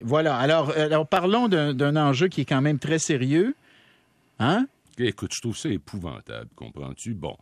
Voilà. 0.00 0.36
Alors, 0.36 0.70
euh, 0.76 1.04
parlons 1.04 1.48
d'un 1.48 1.96
enjeu 1.96 2.28
qui 2.28 2.42
est 2.42 2.44
quand 2.44 2.62
même 2.62 2.78
très 2.78 2.98
sérieux. 2.98 3.54
Hein? 4.38 4.66
Écoute, 4.98 5.32
je 5.34 5.40
trouve 5.40 5.56
ça 5.56 5.68
épouvantable, 5.68 6.48
comprends-tu? 6.54 7.14
Bon, 7.14 7.36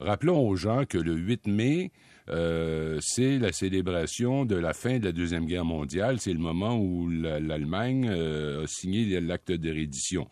rappelons 0.00 0.46
aux 0.46 0.56
gens 0.56 0.84
que 0.84 0.98
le 0.98 1.14
8 1.14 1.46
mai, 1.46 1.90
euh, 2.28 2.98
c'est 3.02 3.38
la 3.38 3.52
célébration 3.52 4.44
de 4.44 4.56
la 4.56 4.72
fin 4.72 4.98
de 4.98 5.04
la 5.06 5.12
Deuxième 5.12 5.46
Guerre 5.46 5.64
mondiale. 5.64 6.18
C'est 6.20 6.32
le 6.32 6.38
moment 6.38 6.76
où 6.78 7.08
la- 7.08 7.40
l'Allemagne 7.40 8.08
euh, 8.10 8.64
a 8.64 8.66
signé 8.66 9.20
l'acte 9.20 9.52
de. 9.52 10.28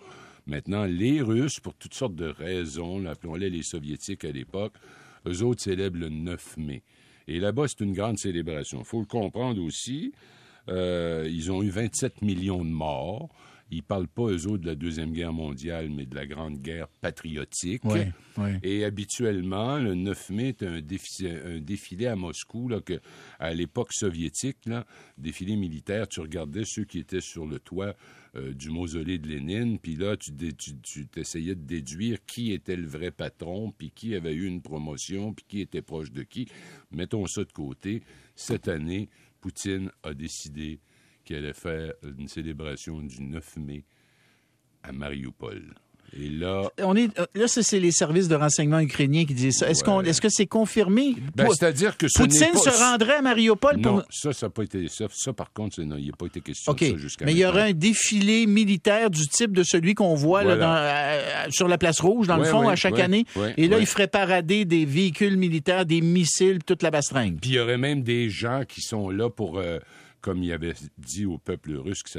Maintenant, 0.46 0.84
les 0.84 1.20
Russes, 1.23 1.61
pour 1.61 1.75
toutes 1.75 1.95
sortes 1.95 2.16
de 2.16 2.27
raisons, 2.27 3.04
appelons-les 3.07 3.48
les 3.50 3.62
Soviétiques 3.62 4.25
à 4.25 4.32
l'époque, 4.32 4.75
eux 5.27 5.43
autres 5.43 5.62
célèbrent 5.62 5.98
le 6.00 6.09
9 6.09 6.57
mai. 6.57 6.82
Et 7.29 7.39
là-bas, 7.39 7.68
c'est 7.68 7.80
une 7.84 7.93
grande 7.93 8.18
célébration. 8.18 8.80
Il 8.80 8.84
faut 8.84 9.00
le 9.00 9.07
comprendre 9.07 9.62
aussi. 9.62 10.12
Euh, 10.68 11.29
ils 11.30 11.50
ont 11.52 11.62
eu 11.62 11.70
27 11.70 12.22
millions 12.22 12.64
de 12.64 12.70
morts. 12.70 13.29
Ils 13.75 13.82
parlent 13.82 14.07
pas, 14.07 14.25
eux 14.26 14.46
autres, 14.48 14.58
de 14.64 14.66
la 14.66 14.75
Deuxième 14.75 15.12
Guerre 15.12 15.32
mondiale, 15.32 15.89
mais 15.89 16.04
de 16.04 16.14
la 16.14 16.26
Grande 16.26 16.58
Guerre 16.58 16.89
patriotique. 17.00 17.80
Oui, 17.86 18.00
oui. 18.36 18.50
Et 18.62 18.84
habituellement, 18.84 19.79
le 19.79 19.94
9 19.94 20.29
mai 20.29 20.48
est 20.48 20.62
un, 20.62 20.80
défi- 20.80 21.26
un 21.26 21.58
défilé 21.58 22.06
à 22.06 22.14
Moscou, 22.14 22.68
là, 22.68 22.82
que, 22.82 23.00
à 23.39 23.54
l'époque 23.54 23.94
soviétique, 23.94 24.58
là, 24.67 24.84
défilé 25.17 25.56
militaire, 25.56 26.06
tu 26.06 26.20
regardais 26.20 26.64
ceux 26.67 26.84
qui 26.84 26.98
étaient 26.98 27.22
sur 27.22 27.46
le 27.46 27.58
toit 27.61 27.94
euh, 28.36 28.53
du 28.53 28.68
mausolée 28.68 29.18
de 29.18 29.29
Lénine, 29.29 29.79
puis 29.79 29.96
là, 29.96 30.18
tu, 30.18 30.32
dé- 30.32 30.53
tu, 30.53 30.72
tu 30.82 31.06
essayais 31.17 31.54
de 31.54 31.62
déduire 31.64 32.19
qui 32.27 32.53
était 32.53 32.77
le 32.77 32.86
vrai 32.86 33.11
patron, 33.11 33.72
puis 33.72 33.91
qui 33.91 34.14
avait 34.14 34.34
eu 34.34 34.44
une 34.47 34.61
promotion, 34.61 35.33
puis 35.33 35.47
qui 35.48 35.61
était 35.62 35.81
proche 35.83 36.12
de 36.12 36.25
qui. 36.25 36.47
Mettons 36.91 37.25
ça 37.27 37.42
de 37.42 37.53
côté. 37.53 38.03
Cette 38.34 38.69
année, 38.69 39.08
Poutine 39.42 39.91
a 40.05 40.14
décidé 40.14 40.78
qu'il 41.25 41.34
allait 41.34 41.53
faire 41.53 41.95
une 42.05 42.28
célébration 42.28 43.03
du 43.03 43.20
9 43.23 43.56
mai 43.56 43.84
à 44.84 44.92
Mariupol. 44.92 45.75
Et 46.21 46.29
là, 46.29 46.71
On 46.83 46.95
est, 46.95 47.19
euh, 47.19 47.27
là, 47.35 47.49
c'est 47.49 47.81
les 47.81 47.91
services 47.91 48.29
de 48.29 48.35
renseignement 48.35 48.81
ukrainiens 48.81 49.25
qui 49.25 49.35
disent 49.35 49.59
ça. 49.59 49.71
Est-ce 49.71 49.83
qu'on, 49.83 50.03
est-ce 50.03 50.21
que 50.21 50.29
c'est 50.29 50.47
confirmé? 50.47 51.15
ben, 51.35 51.49
c'est-à-dire 51.51 51.97
que 51.97 52.07
ce 52.09 52.19
Poutine 52.19 52.53
pas... 52.53 52.59
se 52.59 52.69
rendrait 52.71 53.17
à 53.17 53.23
Mariupol 53.23 53.81
pour... 53.81 54.03
Ça, 54.11 54.33
ça 54.33 54.47
n'a 54.47 54.51
pas 54.51 54.63
été. 54.65 54.89
Ça, 54.89 55.07
ça, 55.11 55.33
par 55.33 55.53
contre, 55.53 55.79
il 55.81 55.87
n'y 55.89 56.11
a 56.11 56.17
pas 56.17 56.27
été 56.27 56.41
question 56.41 56.73
de 56.75 56.79
ça 56.79 56.97
jusqu'à 56.97 57.25
Mais 57.25 57.33
il 57.33 57.39
y 57.39 57.47
aurait 57.47 57.71
un 57.71 57.73
défilé 57.73 58.47
militaire 58.47 59.09
du 59.11 59.27
type 59.27 59.53
de 59.53 59.63
celui 59.63 59.95
qu'on 59.95 60.15
voit 60.15 60.45
là, 60.45 60.57
Voilà. 60.57 60.67
dans- 60.67 61.47
euh, 61.47 61.51
sur 61.51 61.69
la 61.69 61.79
place 61.79 62.01
rouge, 62.01 62.27
dans 62.27 62.37
le 62.37 62.45
fond, 62.45 62.67
ouais, 62.67 62.73
à 62.73 62.77
chaque 62.77 62.99
année. 62.99 63.25
Et 63.57 63.69
là, 63.69 63.79
il 63.79 63.87
ferait 63.87 64.09
parader 64.09 64.65
des 64.65 64.85
véhicules 64.85 65.37
militaires, 65.37 65.87
des 65.87 66.01
missiles, 66.03 66.59
toute 66.65 66.83
la 66.83 66.91
bastringue. 66.91 67.39
Puis 67.41 67.51
il 67.51 67.55
y 67.57 67.59
aurait 67.59 67.79
même 67.79 68.03
des 68.03 68.29
gens 68.29 68.63
qui 68.69 68.81
sont 68.83 69.09
là 69.09 69.31
pour, 69.31 69.59
euh, 69.59 69.79
comme 70.23 70.42
il 70.42 70.53
avait 70.53 70.73
dit 70.97 71.27
au 71.27 71.37
peuple 71.37 71.75
russe 71.75 72.03
que, 72.03 72.11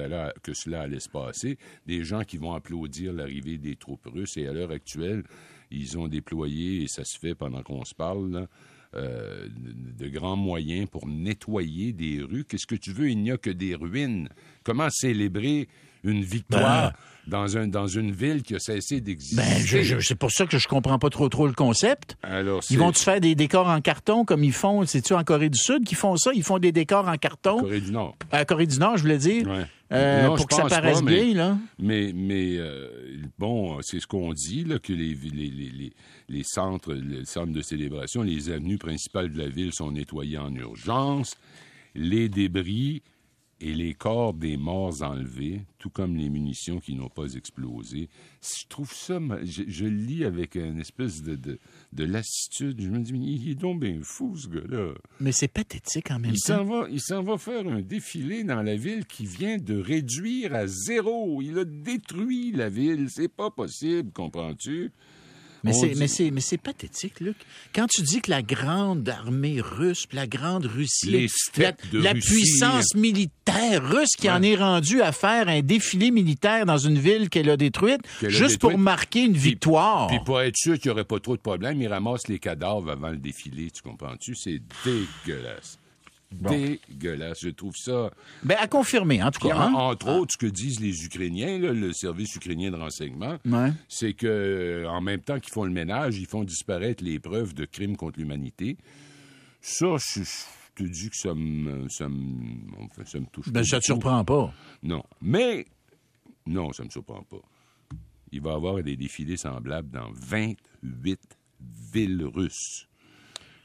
cela 0.54 0.82
allait 0.82 1.00
se 1.00 1.09
passer, 1.09 1.58
des 1.88 2.04
gens 2.04 2.23
qui 2.23 2.38
vont 2.38 2.54
applaudir 2.54 3.14
l'arrivée 3.14 3.58
des 3.58 3.76
troupes 3.76 4.06
russes. 4.06 4.38
Et 4.38 4.46
à 4.46 4.54
l'heure 4.54 4.72
actuelle, 4.72 5.23
ils 5.72 5.98
ont 5.98 6.08
déployé, 6.08 6.84
et 6.84 6.88
ça 6.88 7.04
se 7.06 7.18
fait 7.18 7.34
pendant 7.34 7.64
qu'on 7.64 7.86
se 7.86 7.96
parle, 7.96 8.48
euh, 8.94 9.48
de 9.50 10.08
grands 10.09 10.36
moyens 10.36 10.88
pour 10.88 11.08
nettoyer 11.08 11.94
des 11.94 12.22
rues. 12.22 12.44
Qu'est-ce 12.44 12.68
que 12.68 12.76
tu 12.76 12.92
veux? 12.92 13.09
Il 13.09 13.24
n'y 13.24 13.31
a 13.31 13.38
que 13.38 13.50
des 13.50 13.74
ruines. 13.74 14.30
Comment 14.64 14.90
célébrer 14.92 15.68
une 16.04 16.23
victoire 16.23 16.94
dans, 17.28 17.58
un, 17.58 17.68
dans 17.68 17.88
une 17.88 18.12
ville 18.12 18.44
qui 18.44 18.56
a 18.56 18.59
cessé 18.59 19.00
d'exister? 19.02 19.38
Ben, 19.38 19.58
je- 19.66 19.82
je- 19.82 20.00
c'est 20.00 20.16
pour 20.16 20.32
ça 20.32 20.46
que 20.46 20.58
je 20.58 20.68
comprends 20.68 21.00
pas 21.00 21.09
trop 21.09 21.30
trop 21.30 21.48
le 21.48 21.54
concept. 21.54 22.18
Alors, 22.23 22.62
Ils 22.70 22.78
vont-tu 22.78 23.02
faire 23.04 23.22
des 23.22 23.36
décors 23.36 23.68
en 23.68 23.80
carton 23.82 24.26
comme 24.26 24.44
ils 24.44 24.52
font, 24.54 24.86
c'est-tu 24.86 25.14
en 25.14 25.24
Corée 25.24 25.50
du 25.50 25.58
Sud 25.59 25.86
qu'ils 25.86 25.98
font 25.98 26.18
ça? 26.18 26.31
Ils 26.34 26.44
font 26.44 26.59
des 26.59 26.72
décors 26.72 27.08
en 27.08 27.16
carton? 27.18 27.59
Corée 27.62 27.81
du 27.81 27.92
Nord. 27.92 28.18
À 28.31 28.44
Corée 28.46 28.68
du 28.68 28.78
Nord, 28.80 28.98
je 28.98 29.04
voulais 29.04 29.18
dire. 29.18 29.48
Ouais. 29.48 29.66
Euh, 29.92 30.28
Non, 30.28 30.36
pour 30.36 30.48
que 30.48 30.56
ça 30.56 30.66
paraisse 30.66 31.00
pas, 31.02 31.06
mais- 31.06 31.24
bien, 31.24 31.36
là. 31.36 31.58
Mais, 31.78 32.12
mais 32.16 32.58
euh, 32.58 32.88
bon, 33.38 33.78
c'est 33.81 34.00
ce 34.00 34.08
qu'on 34.08 34.34
dit, 34.34 34.64
là, 34.64 34.80
que 34.80 34.92
les, 34.92 35.14
les, 35.14 35.30
les, 35.50 35.70
les, 35.70 35.94
les 36.30 36.44
centres, 36.44 36.94
les 36.94 37.26
centres 37.26 37.53
de 37.53 37.62
célébration, 37.62 38.24
les 38.24 38.50
avenues 38.50 38.80
principales 38.80 39.31
de 39.31 39.38
la 39.38 39.50
ville 39.50 39.72
sont 39.72 39.91
nettoyées 39.91 40.40
en 40.40 40.53
urgence. 40.56 41.35
Les 41.96 42.28
débris 42.28 43.03
et 43.66 43.74
les 43.74 43.94
corps 43.94 44.34
des 44.34 44.57
morts 44.57 45.01
enlevés, 45.03 45.62
tout 45.79 45.90
comme 45.90 46.16
les 46.18 46.29
munitions 46.29 46.79
qui 46.79 46.96
n'ont 46.96 47.07
pas 47.09 47.34
explosé. 47.34 48.09
Je 48.41 48.68
trouve 48.68 48.91
ça, 48.94 49.19
je, 49.44 49.63
je 49.68 49.85
le 49.85 49.96
lis 49.96 50.25
avec 50.25 50.56
une 50.56 50.79
espèce 50.81 51.24
de, 51.24 51.35
de, 51.35 51.59
de 51.94 52.03
lassitude. 52.03 52.81
Je 52.81 52.90
me 52.90 53.00
dis, 53.00 53.13
mais 53.13 53.19
il 53.19 53.50
est 53.52 53.56
donc 53.56 53.79
bien 53.79 54.00
fou, 54.03 54.35
ce 54.38 54.47
gars-là. 54.47 54.94
Mais 55.22 55.31
c'est 55.31 55.47
pathétique 55.47 56.12
en 56.12 56.19
même 56.19 56.31
Il 56.34 56.40
temps. 56.41 56.57
s'en 56.57 56.63
va, 56.66 56.88
il 56.91 57.00
s'en 57.02 57.23
va 57.23 57.38
faire 57.38 57.66
un 57.68 57.81
défilé 57.81 58.44
dans 58.44 58.62
la 58.62 58.75
ville 58.75 59.06
qui 59.06 59.25
vient 59.25 59.57
de 59.57 59.78
réduire 59.79 60.53
à 60.53 60.68
zéro. 60.68 61.41
Il 61.41 61.57
a 61.57 61.63
détruit 61.66 62.52
la 62.52 62.69
ville. 62.69 63.07
C'est 63.09 63.29
pas 63.34 63.50
possible, 63.50 64.12
comprends-tu? 64.12 64.91
Mais 65.66 65.72
c'est, 65.72 65.91
dit- 65.91 66.00
mais, 66.02 66.07
c'est, 66.09 66.29
mais 66.29 66.41
c'est 66.41 66.57
pathétique, 66.57 67.22
Luc. 67.22 67.38
Quand 67.73 67.88
tu 67.88 68.02
dis 68.02 68.19
que 68.19 68.29
la 68.29 68.41
grande 68.41 69.07
armée 69.07 69.62
russe, 69.62 70.06
la 70.12 70.28
grande 70.28 70.66
Russie, 70.66 71.09
la, 71.09 71.19
steppes 71.29 71.90
de 71.90 72.00
la 72.00 72.12
Russie. 72.12 72.34
puissance 72.34 72.96
militaire 72.96 73.31
russe 73.80 74.16
qui 74.18 74.28
Ouais. 74.28 74.34
en 74.34 74.41
est 74.41 74.56
rendue 74.56 75.02
à 75.02 75.12
faire 75.12 75.47
un 75.47 75.62
défilé 75.62 76.12
militaire 76.12 76.66
dans 76.66 76.78
une 76.78 76.97
ville 76.97 77.30
qu'elle 77.30 77.50
a 77.50 77.58
détruite, 77.58 78.02
a 78.22 78.30
juste 78.30 78.41
détruite. 78.53 78.59
pour 78.62 78.78
marquer 78.78 79.24
une 79.24 79.34
victoire. 79.38 80.08
Puis 80.08 80.19
pour 80.25 80.41
être 80.41 80.58
sûr 80.58 80.75
qu'il 80.80 80.90
n'y 80.90 80.94
aurait 80.94 81.03
pas 81.06 81.19
trop 81.19 81.36
de 81.36 81.41
problèmes, 81.41 81.81
il 81.81 81.88
ramasse 81.88 82.28
les 82.28 82.40
cadavres 82.40 82.90
avant 82.91 83.09
le 83.09 83.18
défilé, 83.18 83.69
tu 83.72 83.81
comprends-tu? 83.81 84.36
C'est 84.36 84.62
dégueulasse. 84.86 85.78
Dégueulasse. 86.31 87.40
Je 87.44 87.50
trouve 87.50 87.75
ça. 87.75 88.09
Ben, 88.44 88.58
à 88.59 88.68
confirmer, 88.68 89.22
en 89.22 89.30
tout 89.30 89.47
cas. 89.47 89.56
hein? 89.56 89.74
entre 89.75 90.09
autres, 90.09 90.34
ce 90.34 90.38
que 90.38 90.50
disent 90.52 90.80
les 90.80 91.06
Ukrainiens, 91.06 91.59
là, 91.59 91.72
le 91.74 91.94
service 91.94 92.35
ukrainien 92.35 92.72
de 92.72 92.75
renseignement, 92.78 93.38
Ouais. 93.46 93.72
c'est 93.88 94.14
que 94.14 94.25
euh, 94.28 94.90
en 94.90 95.00
même 95.02 95.20
temps 95.22 95.40
qu'ils 95.40 95.53
font 95.53 95.64
le 95.64 95.72
ménage, 95.72 96.18
ils 96.18 96.25
font 96.25 96.44
disparaître 96.44 97.03
les 97.03 97.20
preuves 97.20 97.53
de 97.53 97.66
crimes 97.66 97.96
contre 97.97 98.20
l'humanité. 98.20 98.78
Ça, 99.62 99.85
je 100.00 100.22
te 100.75 100.84
dis 100.84 101.09
que 101.09 101.16
ça 101.16 101.34
me, 101.34 101.88
ça 101.89 102.09
me, 102.09 102.84
enfin, 102.84 103.06
ça 103.06 103.19
me 103.19 103.25
touche. 103.28 103.47
Ben, 103.50 103.61
pas 103.61 103.63
ça 103.63 103.79
te 103.79 103.91
beaucoup. 103.91 104.01
surprend 104.01 104.25
pas. 104.25 104.53
Non. 104.81 105.03
Mais, 105.22 105.66
non, 106.45 106.72
ça 106.73 106.84
me 106.84 106.89
surprend 106.89 107.23
pas. 107.23 107.41
Il 108.31 108.41
va 108.41 108.51
y 108.51 108.56
avoir 108.56 108.81
des 108.84 108.97
défilés 108.97 109.38
semblables 109.38 109.89
dans 109.91 110.09
28 110.11 111.19
villes 111.94 112.25
russes. 112.25 112.88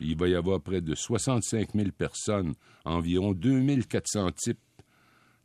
Il 0.00 0.16
va 0.16 0.28
y 0.28 0.34
avoir 0.34 0.60
près 0.60 0.80
de 0.80 0.94
65 0.94 1.74
000 1.74 1.90
personnes, 1.90 2.54
environ 2.84 3.32
2400 3.32 4.30
types 4.32 4.58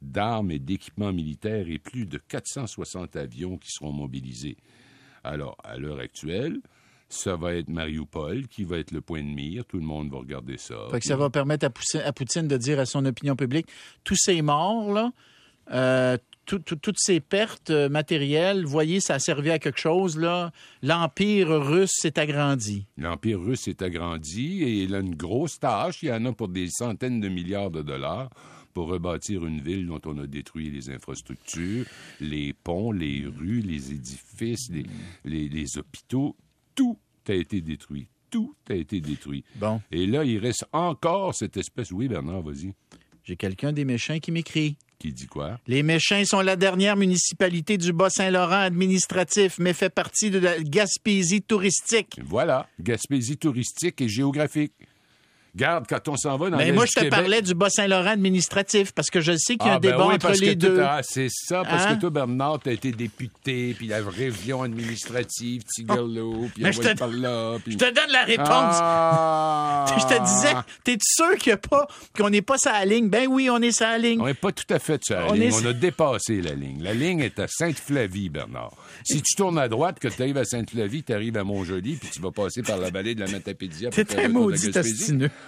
d'armes 0.02 0.52
et 0.52 0.60
d'équipements 0.60 1.14
militaires 1.14 1.68
et 1.70 1.80
plus 1.80 2.06
de 2.06 2.18
460 2.18 3.16
avions 3.16 3.58
qui 3.58 3.72
seront 3.72 3.94
mobilisés. 3.94 4.58
Alors, 5.24 5.56
à 5.64 5.78
l'heure 5.78 6.00
actuelle, 6.00 6.60
ça 7.14 7.36
va 7.36 7.54
être 7.54 7.70
Mariupol 7.70 8.48
qui 8.48 8.64
va 8.64 8.78
être 8.78 8.92
le 8.92 9.02
point 9.02 9.22
de 9.24 9.28
mire. 9.30 9.66
Tout 9.66 9.78
le 9.78 9.86
monde 9.86 10.12
va 10.12 10.18
regarder 10.20 10.58
ça. 10.58 10.76
Fait 10.92 11.00
que 11.00 11.06
ça 11.06 11.16
va 11.16 11.30
permettre 11.30 11.66
à 11.66 11.70
Poutine, 11.70 12.02
à 12.02 12.12
Poutine 12.14 12.48
de 12.48 12.58
dire 12.58 12.80
à 12.80 12.86
son 12.86 13.06
opinion 13.06 13.36
publique, 13.36 13.68
tous 14.04 14.16
ces 14.18 14.42
morts, 14.42 14.92
là, 14.92 15.12
euh, 15.72 16.18
tout- 16.46 16.60
tout- 16.60 16.76
toutes 16.76 16.98
ces 17.00 17.22
pertes 17.22 17.70
euh, 17.70 17.88
matérielles, 17.88 18.66
voyez, 18.66 19.00
ça 19.00 19.14
a 19.16 19.20
servi 19.20 19.50
à 19.52 19.60
quelque 19.60 19.80
chose, 19.80 20.18
là. 20.18 20.52
L'Empire 20.82 21.48
russe 21.50 21.94
s'est 21.94 22.20
agrandi. 22.20 22.86
L'Empire 22.98 23.40
russe 23.40 23.68
est 23.70 23.82
agrandi 23.82 24.62
et 24.64 24.84
il 24.84 24.94
a 24.96 25.00
une 25.00 25.16
grosse 25.16 25.60
tâche. 25.60 26.04
Il 26.04 26.10
y 26.10 26.12
en 26.12 26.26
a 26.26 26.34
pour 26.34 26.50
des 26.50 26.68
centaines 26.70 27.22
de 27.22 27.30
milliards 27.30 27.72
de 27.72 27.82
dollars 27.82 28.30
pour 28.74 28.88
rebâtir 28.88 29.46
une 29.46 29.62
ville 29.62 29.86
dont 29.86 30.02
on 30.06 30.18
a 30.18 30.26
détruit 30.28 30.70
les 30.72 30.90
infrastructures, 30.90 31.86
les 32.20 32.54
ponts, 32.54 32.92
les 32.92 33.24
rues, 33.26 33.62
les 33.62 33.92
édifices, 33.92 34.70
les, 34.72 34.86
les- 35.24 35.48
les 35.48 35.78
hôpitaux. 35.78 36.36
Tout 36.76 36.98
a 37.28 37.34
été 37.34 37.62
détruit. 37.62 38.08
Tout 38.30 38.56
a 38.70 38.74
été 38.74 39.00
détruit. 39.00 39.44
Bon, 39.56 39.82
Et 39.92 40.06
là, 40.08 40.24
il 40.24 40.40
reste 40.40 40.66
encore 40.72 41.36
cette 41.36 41.56
espèce... 41.58 41.92
Oui, 41.92 42.08
Bernard, 42.08 42.42
vas-y. 42.42 42.74
j'ai 43.24 43.36
quelqu'un 43.36 43.72
des 43.72 43.86
méchants 43.86 44.20
qui 44.20 44.32
m'écrit. 44.32 44.76
Qui 45.00 45.12
dit 45.14 45.28
quoi? 45.28 45.60
Les 45.68 45.84
Méchants 45.84 46.24
sont 46.26 46.40
la 46.42 46.56
dernière 46.56 46.96
municipalité 46.96 47.78
du 47.78 47.92
Bas-Saint-Laurent 47.92 48.62
administratif, 48.62 49.60
mais 49.60 49.74
fait 49.74 49.90
partie 49.90 50.30
de 50.32 50.40
la 50.40 50.58
Gaspésie 50.62 51.42
touristique. 51.42 52.20
Voilà. 52.24 52.70
Gaspésie 52.80 53.38
touristique 53.38 54.00
et 54.02 54.08
géographique. 54.08 54.72
Garde, 55.56 55.86
quand 55.88 56.08
on 56.08 56.18
s'en 56.18 56.36
va 56.38 56.50
dans 56.50 56.58
Mais 56.58 56.72
moi, 56.72 56.86
je 56.88 56.94
te 56.94 57.00
Québec- 57.02 57.12
parlais 57.12 57.42
du 57.44 57.54
Bas-Saint-Laurent 57.54 58.10
administratif, 58.10 58.92
parce 58.92 59.12
que 59.12 59.22
je 59.22 59.34
sais 59.38 59.56
qu'il 59.56 59.68
y 59.68 59.70
a 59.70 59.74
Ah, 59.74 59.76
un 59.76 59.80
ben 59.80 59.92
débat 59.92 60.08
oui, 60.08 60.14
entre 60.16 60.28
parce 60.28 60.40
les 60.40 60.54
que 60.56 60.60
deux. 60.60 60.80
ah, 60.82 61.02
c'est 61.04 61.28
ça, 61.30 61.62
parce 61.64 61.86
Hein? 61.86 61.96
que 61.96 62.02
toi, 62.02 62.10
Bernard, 62.10 62.60
t'as 62.64 62.72
été 62.72 62.92
député, 62.92 63.76
puis 63.78 63.86
la 63.88 64.00
région 64.04 64.64
administrative, 64.64 65.62
Tigolo, 65.72 66.48
puis 66.56 66.64
je 66.72 66.80
te- 66.80 66.98
par 66.98 67.08
là, 67.10 67.58
puis... 67.64 67.74
Je 67.74 67.78
te 67.78 67.86
donne 67.86 68.12
la 68.12 68.24
réponse. 68.24 68.48
Ah! 68.50 69.86
Je 69.96 70.16
te 70.16 70.24
disais, 70.24 70.54
t'es 70.84 70.98
sûr 71.02 71.38
qu'il 71.38 71.50
y 71.52 71.54
a 71.54 71.58
pas, 71.58 71.88
qu'on 72.18 72.30
n'est 72.32 72.42
pas 72.42 72.58
sur 72.58 72.72
la 72.72 72.86
ligne? 72.86 73.10
Ben 73.10 73.28
oui, 73.30 73.50
on 73.52 73.62
est 73.62 73.72
sur 73.72 73.86
la 73.86 73.98
ligne. 74.00 74.20
On 74.22 74.26
n'est 74.26 74.34
pas 74.34 74.52
tout 74.52 74.72
à 74.74 74.80
fait 74.80 75.00
sur 75.04 75.16
la 75.16 75.28
On 75.28 75.34
ligne. 75.34 75.44
est- 75.44 75.54
On 75.64 75.66
a 75.68 75.74
dépassé 75.74 76.42
la 76.42 76.54
ligne. 76.54 76.82
La 76.82 76.94
ligne 76.94 77.20
est 77.20 77.38
à 77.40 77.48
Sainte-Flavie, 77.48 78.30
Bernard. 78.30 78.72
Si 79.04 79.22
tu 79.22 79.36
tournes 79.36 79.60
à 79.60 79.68
droite, 79.68 80.00
que 80.00 80.08
tu 80.08 80.22
arrives 80.22 80.38
à 80.38 80.46
Sainte-Flavie, 80.46 81.04
tu 81.04 81.14
arrives 81.14 81.38
à 81.38 81.44
Montjoli, 81.44 81.96
puis 81.98 82.10
tu 82.12 82.22
vas 82.22 82.32
passer 82.32 82.64
par 82.64 82.78
la 82.78 82.90
vallée 82.90 83.14
de 83.14 83.20
la 83.20 83.28
Matapédia. 83.32 83.90
T'es 83.92 84.20
un 84.20 84.30
maudit. 84.30 84.72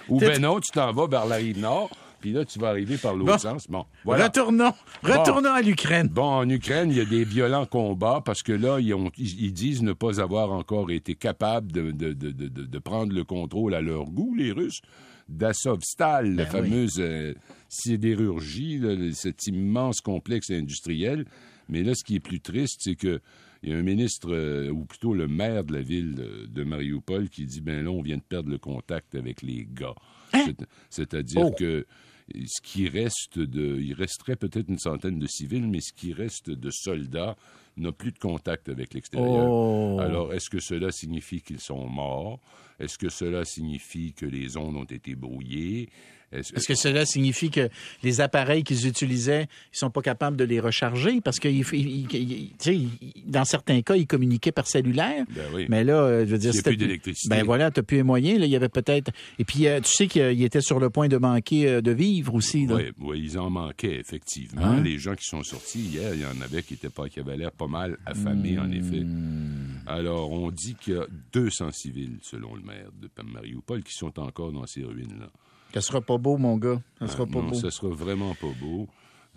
Ou 0.09 0.19
ben 0.19 0.41
non, 0.41 0.59
tu 0.59 0.71
t'en 0.71 0.91
vas 0.91 1.07
vers 1.07 1.25
la 1.25 1.35
rive 1.37 1.59
nord, 1.59 1.89
puis 2.21 2.31
là, 2.31 2.43
tu 2.45 2.57
vas 2.59 2.69
arriver 2.69 2.97
par 2.97 3.15
l'autre 3.15 3.31
Bon. 3.33 3.37
sens. 3.37 3.67
Bon, 3.69 3.85
voilà. 4.03 4.25
Retournons, 4.25 4.73
retournons 5.03 5.53
à 5.53 5.61
l'Ukraine. 5.61 6.07
Bon, 6.07 6.23
en 6.23 6.49
Ukraine, 6.49 6.89
il 6.91 6.97
y 6.97 7.01
a 7.01 7.05
des 7.05 7.23
violents 7.23 7.65
combats 7.65 8.21
parce 8.23 8.41
que 8.43 8.51
là, 8.53 8.79
ils, 8.79 8.93
ont- 8.93 9.11
ils- 9.17 9.45
ils 9.45 9.53
disent 9.53 9.81
ne 9.83 9.93
pas 9.93 10.19
avoir 10.21 10.51
encore 10.51 10.89
été 10.91 11.15
capables 11.15 11.71
de, 11.71 11.91
de- 11.91 12.13
de- 12.13 12.31
de- 12.31 12.47
de- 12.47 12.65
de 12.65 12.79
prendre 12.79 13.13
le 13.13 13.23
contrôle 13.23 13.73
à 13.75 13.81
leur 13.81 14.05
goût, 14.05 14.33
les 14.35 14.51
Russes, 14.51 14.81
d'Azovstal, 15.29 16.35
la 16.35 16.45
Ben 16.45 16.49
oui. 16.53 16.69
fameuse 16.69 16.95
euh, 16.99 17.33
sidérurgie, 17.67 18.77
là, 18.79 18.95
cet 19.13 19.47
immense 19.47 20.01
complexe 20.01 20.49
industriel. 20.51 21.25
Mais 21.69 21.83
là, 21.83 21.93
ce 21.95 22.03
qui 22.03 22.15
est 22.15 22.19
plus 22.19 22.39
triste, 22.41 22.81
c'est 22.83 22.95
que 22.95 23.21
il 23.65 23.71
y 23.71 23.73
a 23.73 23.77
un 23.77 23.81
ministre, 23.81 24.29
euh, 24.31 24.69
ou 24.69 24.85
plutôt 24.85 25.13
le 25.15 25.27
maire 25.27 25.63
de 25.63 25.73
la 25.73 25.81
ville 25.81 26.15
de 26.47 26.63
Mariupol, 26.63 27.29
qui 27.29 27.45
dit, 27.45 27.61
ben 27.61 27.83
là, 27.83 27.89
on 27.89 28.01
vient 28.03 28.17
de 28.17 28.21
perdre 28.21 28.49
le 28.51 28.59
contact 28.59 29.15
avec 29.15 29.41
les 29.41 29.67
gars. 29.69 29.95
C'est- 30.31 30.65
C'est-à-dire 30.91 31.47
Oh. 31.47 31.51
que 31.57 31.85
ce 32.33 32.61
qui 32.61 32.87
reste 32.89 33.39
de... 33.39 33.79
Il 33.81 33.93
resterait 33.93 34.35
peut-être 34.35 34.69
une 34.69 34.79
centaine 34.79 35.19
de 35.19 35.27
civils, 35.27 35.67
mais 35.67 35.79
ce 35.81 35.93
qui 35.93 36.13
reste 36.13 36.49
de 36.49 36.69
soldats 36.71 37.35
n'a 37.77 37.91
plus 37.91 38.11
de 38.11 38.19
contact 38.19 38.69
avec 38.69 38.93
l'extérieur. 38.93 39.47
Oh. 39.49 39.99
Alors, 40.01 40.33
est-ce 40.33 40.49
que 40.49 40.59
cela 40.59 40.91
signifie 40.91 41.41
qu'ils 41.41 41.59
sont 41.59 41.87
morts? 41.87 42.39
Est-ce 42.79 42.97
que 42.97 43.09
cela 43.09 43.45
signifie 43.45 44.13
que 44.13 44.25
les 44.25 44.57
ondes 44.57 44.75
ont 44.77 44.83
été 44.85 45.15
brouillées? 45.15 45.89
Est-ce 46.31 46.67
que 46.67 46.75
cela 46.75 47.05
signifie 47.05 47.49
que 47.49 47.69
les 48.03 48.19
appareils 48.19 48.63
qu'ils 48.63 48.87
utilisaient, 48.87 49.43
ils 49.73 49.77
sont 49.77 49.89
pas 49.91 50.01
capables 50.01 50.35
de 50.35 50.43
les 50.43 50.59
recharger? 50.59 51.21
Parce 51.21 51.39
que, 51.39 51.47
il- 51.47 51.63
il- 51.71 52.07
il- 52.13 52.49
tu 52.49 52.55
sais, 52.59 52.75
il- 52.75 52.89
dans 53.25 53.45
certains 53.45 53.81
cas, 53.81 53.95
ils 53.95 54.07
communiquaient 54.07 54.51
par 54.51 54.67
cellulaire. 54.67 55.23
Ben 55.29 55.43
oui. 55.53 55.65
Mais 55.69 55.85
là, 55.85 55.93
euh, 56.01 56.25
je 56.25 56.31
veux 56.31 56.37
dire, 56.37 56.51
S'il 56.51 56.57
y 56.57 56.65
a 56.67 56.71
plus 56.71 56.77
d'électricité. 56.77 57.29
Ben 57.33 57.45
voilà, 57.45 57.71
t'as 57.71 57.83
plus 57.83 57.97
les 57.97 58.03
moyens. 58.03 58.39
Là, 58.39 58.47
il 58.47 58.51
y 58.51 58.55
avait 58.57 58.67
peut-être. 58.69 59.11
Et 59.39 59.45
puis, 59.45 59.67
euh, 59.67 59.79
tu 59.79 59.91
sais 59.91 60.07
qu'il 60.07 60.43
était 60.43 60.61
sur 60.61 60.79
le 60.79 60.89
point 60.89 61.07
de 61.07 61.15
manquer 61.17 61.67
euh, 61.69 61.81
de 61.81 61.91
vivre 62.15 62.33
aussi. 62.35 62.65
Là. 62.65 62.75
Oui, 62.75 62.83
oui, 62.99 63.21
ils 63.23 63.37
en 63.39 63.49
manquaient, 63.49 63.99
effectivement. 63.99 64.61
Hein? 64.65 64.81
Les 64.81 64.97
gens 64.97 65.15
qui 65.15 65.25
sont 65.25 65.43
sortis 65.43 65.79
hier, 65.81 66.13
il 66.15 66.21
y 66.21 66.25
en 66.25 66.39
avait 66.41 66.63
qui, 66.63 66.73
étaient 66.75 66.89
pas, 66.89 67.07
qui 67.09 67.19
avaient 67.19 67.37
l'air 67.37 67.51
pas 67.51 67.67
mal 67.67 67.97
affamés, 68.05 68.57
en 68.59 68.71
effet. 68.71 69.01
Hmm. 69.03 69.79
Alors, 69.87 70.31
on 70.31 70.51
dit 70.51 70.75
qu'il 70.75 70.93
y 70.93 70.97
a 70.97 71.05
200 71.33 71.71
civils, 71.71 72.17
selon 72.21 72.55
le 72.55 72.61
maire 72.61 72.89
de 72.99 73.09
Mariupol, 73.23 73.83
qui 73.83 73.93
sont 73.93 74.19
encore 74.19 74.51
dans 74.51 74.65
ces 74.65 74.83
ruines-là. 74.83 75.29
Ça 75.73 75.81
sera 75.81 76.01
pas 76.01 76.17
beau, 76.17 76.37
mon 76.37 76.57
gars. 76.57 76.81
Ça 76.99 77.07
sera 77.07 77.23
Ah, 77.29 77.33
pas 77.33 77.41
non, 77.41 77.49
beau. 77.49 77.55
ça 77.55 77.69
sera 77.69 77.89
vraiment 77.93 78.33
pas 78.35 78.51
beau. 78.61 78.87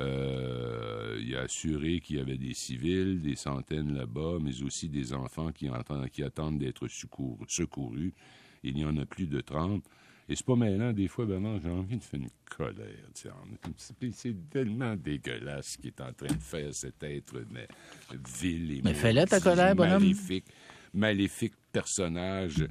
Euh, 0.00 1.18
il 1.20 1.34
a 1.36 1.40
assuré 1.42 2.00
qu'il 2.00 2.16
y 2.16 2.20
avait 2.20 2.38
des 2.38 2.54
civils, 2.54 3.20
des 3.20 3.34
centaines 3.36 3.94
là-bas, 3.94 4.38
mais 4.40 4.62
aussi 4.62 4.88
des 4.88 5.12
enfants 5.12 5.50
qui, 5.52 5.68
entendent- 5.68 6.08
qui 6.08 6.22
attendent 6.22 6.58
d'être 6.58 6.86
secourus. 7.48 8.14
Il 8.62 8.78
y 8.78 8.84
en 8.84 8.96
a 8.96 9.04
plus 9.06 9.26
de 9.26 9.40
30. 9.40 9.82
Et 10.28 10.36
c'est 10.36 10.44
pas 10.44 10.56
mêlant, 10.56 10.92
des 10.92 11.08
fois, 11.08 11.24
Bernard, 11.24 11.58
j'ai 11.62 11.70
envie 11.70 11.96
de 11.96 12.02
faire 12.02 12.20
une 12.20 12.28
colère. 12.44 12.86
C'est- 13.76 14.34
tellement 14.50 14.94
dégueulasse 14.94 15.68
ce 15.72 15.78
qui 15.78 15.86
est 15.88 16.00
en 16.00 16.12
train 16.12 16.26
de 16.26 16.42
faire 16.42 16.74
cet 16.74 17.02
être 17.02 17.42
mais, 17.50 17.66
vil 18.38 18.72
et 18.78 18.82
Mais 18.84 18.94
fais-le, 18.94 19.24
ta 19.24 19.40
colère, 19.40 19.74
bonhomme. 19.74 20.02
Maléfique, 20.02 20.44
maléfique 20.92 21.54
personnage. 21.72 22.66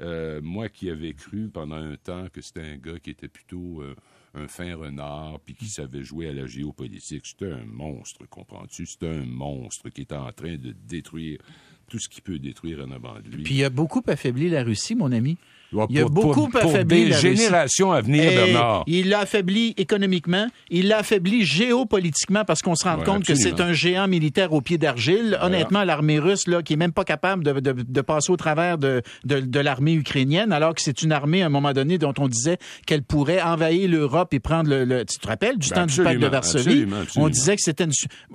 Euh, 0.00 0.40
moi 0.42 0.68
qui 0.68 0.90
avais 0.90 1.14
cru 1.14 1.48
pendant 1.48 1.76
un 1.76 1.96
temps 1.96 2.26
que 2.30 2.40
c'était 2.42 2.60
un 2.60 2.76
gars 2.76 2.98
qui 2.98 3.10
était 3.10 3.28
plutôt 3.28 3.80
euh, 3.80 3.94
un 4.34 4.46
fin 4.46 4.74
renard, 4.74 5.40
puis 5.40 5.54
qui 5.54 5.66
savait 5.68 6.02
jouer 6.02 6.28
à 6.28 6.32
la 6.32 6.46
géopolitique, 6.46 7.24
c'était 7.24 7.52
un 7.52 7.64
monstre, 7.64 8.26
comprends-tu? 8.28 8.84
C'était 8.84 9.08
un 9.08 9.24
monstre 9.24 9.88
qui 9.88 10.02
était 10.02 10.14
en 10.14 10.30
train 10.32 10.56
de 10.56 10.72
détruire 10.86 11.38
tout 11.88 11.98
ce 11.98 12.08
qui 12.08 12.20
peut 12.20 12.38
détruire 12.38 12.84
en 12.84 12.90
avant 12.90 13.20
de 13.20 13.28
lui. 13.30 13.44
Puis 13.44 13.54
il 13.54 13.64
a 13.64 13.70
beaucoup 13.70 14.02
affaibli 14.06 14.50
la 14.50 14.64
Russie, 14.64 14.94
mon 14.94 15.12
ami. 15.12 15.38
Ouais, 15.72 15.84
il 15.90 15.98
a 15.98 16.02
pour- 16.02 16.10
beaucoup 16.10 16.48
pour- 16.48 16.60
pour 16.60 16.70
affaibli 16.70 17.04
des 17.04 17.10
la 17.10 17.16
Russie. 17.16 17.36
générations 17.36 17.92
à 17.92 18.00
venir, 18.00 18.22
Et 18.30 18.34
Bernard. 18.34 18.84
Il 18.86 19.08
l'a 19.08 19.20
affaibli 19.20 19.74
économiquement, 19.76 20.46
il 20.70 20.88
l'a 20.88 20.98
affaibli 20.98 21.44
géopolitiquement 21.44 22.44
parce 22.44 22.62
qu'on 22.62 22.74
se 22.74 22.84
rend 22.84 22.98
Ouais, 22.98 23.04
compte 23.04 23.24
que 23.24 23.34
c'est 23.34 23.60
un 23.60 23.72
géant 23.72 24.06
militaire 24.08 24.52
au 24.52 24.60
pied 24.60 24.78
d'argile. 24.78 25.38
Honnêtement, 25.42 25.84
l'armée 25.84 26.18
russe, 26.18 26.46
là, 26.46 26.62
qui 26.62 26.74
est 26.74 26.76
même 26.76 26.92
pas 26.92 27.04
capable 27.04 27.42
de, 27.44 27.60
de- 27.60 27.82
de 27.82 28.00
passer 28.00 28.30
au 28.32 28.36
travers 28.36 28.78
de, 28.78 29.02
l'armée 29.58 29.94
ukrainienne, 29.94 30.52
alors 30.52 30.74
que 30.74 30.82
c'est 30.82 31.02
une 31.02 31.12
armée, 31.12 31.42
à 31.42 31.46
un 31.46 31.50
moment 31.50 31.72
donné, 31.72 31.98
dont 31.98 32.14
on 32.18 32.28
disait 32.28 32.58
qu'elle 32.86 33.02
pourrait 33.02 33.42
envahir 33.42 33.88
l'Europe 33.90 34.32
et 34.34 34.40
prendre 34.40 34.70
le, 34.70 34.84
le- 34.84 35.04
Tu 35.04 35.18
te 35.18 35.26
rappelles 35.26 35.58
du 35.58 35.68
Ben, 35.70 35.74
temps 35.74 35.86
du 35.86 36.02
pacte 36.02 36.20
de 36.20 36.26
Varsovie? 36.26 36.60
absolument, 36.60 36.96
absolument. 37.00 37.26
On 37.26 37.28
disait 37.28 37.56
que 37.56 37.62
c'était 37.62 37.84
une... 37.84 37.92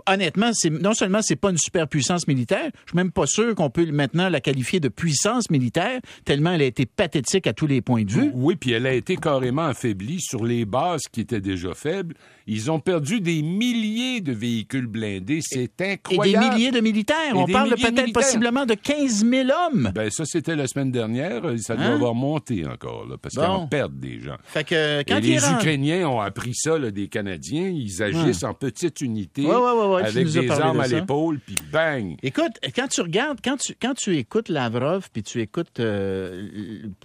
Honnêtement, 0.07 0.51
non 0.81 0.93
seulement 0.93 1.19
c'est 1.21 1.35
pas 1.35 1.49
une 1.51 1.57
superpuissance 1.57 2.27
militaire, 2.27 2.69
je 2.85 2.91
suis 2.91 2.95
même 2.97 3.11
pas 3.11 3.25
sûr 3.25 3.55
qu'on 3.55 3.69
peut 3.69 3.85
maintenant 3.91 4.29
la 4.29 4.41
qualifier 4.41 4.79
de 4.79 4.89
puissance 4.89 5.49
militaire, 5.49 5.99
tellement 6.25 6.51
elle 6.51 6.61
a 6.61 6.65
été 6.65 6.85
pathétique 6.85 7.20
à 7.47 7.53
tous 7.53 7.67
les 7.67 7.81
points 7.81 8.03
de 8.03 8.11
vue. 8.11 8.31
Oui, 8.33 8.55
puis 8.55 8.71
elle 8.71 8.85
a 8.85 8.93
été 8.93 9.15
carrément 9.15 9.65
affaiblie 9.65 10.19
sur 10.19 10.43
les 10.43 10.65
bases 10.65 11.03
qui 11.11 11.21
étaient 11.21 11.41
déjà 11.41 11.73
faibles. 11.73 12.15
Ils 12.47 12.71
ont 12.71 12.79
perdu 12.79 13.21
des 13.21 13.41
milliers 13.41 14.21
de 14.21 14.31
véhicules 14.33 14.87
blindés. 14.87 15.39
C'est 15.41 15.63
Et 15.63 15.69
des 15.77 15.91
incroyable. 15.93 16.55
milliers 16.55 16.71
de 16.71 16.79
militaires. 16.79 17.17
Et 17.29 17.37
On 17.37 17.45
parle 17.45 17.69
peut-être 17.75 18.13
possiblement 18.13 18.65
de 18.65 18.73
15 18.73 19.25
000 19.25 19.49
hommes. 19.49 19.91
Ben, 19.93 20.09
ça, 20.09 20.25
c'était 20.25 20.55
la 20.55 20.67
semaine 20.67 20.91
dernière. 20.91 21.41
Ça 21.59 21.75
doit 21.75 21.85
Hein? 21.85 21.93
avoir 21.95 22.15
monté 22.15 22.65
encore, 22.67 23.05
là, 23.07 23.15
parce 23.21 23.35
Bon. 23.35 23.41
qu'ils 23.41 23.51
en 23.51 23.67
perdent 23.67 23.99
des 23.99 24.19
gens. 24.19 24.37
Fait 24.43 24.63
que 24.63 25.03
quand 25.03 25.17
Et 25.17 25.21
les 25.21 25.39
rentre- 25.39 25.55
Ukrainiens 25.61 26.07
ont 26.09 26.19
appris 26.19 26.53
ça 26.55 26.77
là, 26.77 26.91
des 26.91 27.07
Canadiens. 27.07 27.67
Ils 27.69 28.01
agissent 28.03 28.43
en 28.43 28.53
petite 28.53 29.01
unité, 29.01 29.45
Ouais, 29.45 29.55
ouais, 29.55 30.01
avec 30.03 30.27
des 30.27 30.49
armes 30.51 30.77
de 30.77 30.83
à 30.83 30.87
l'épaule, 30.87 31.39
puis 31.45 31.55
bang! 31.71 32.15
Écoute, 32.23 32.53
quand 32.75 32.87
tu 32.87 33.01
regardes, 33.01 33.39
quand 33.43 33.57
tu, 33.57 33.73
quand 33.81 33.93
tu 33.93 34.17
écoutes 34.17 34.49
Lavrov, 34.49 35.09
puis 35.13 35.23
tu 35.23 35.41
écoutes 35.41 35.79
euh, 35.79 36.47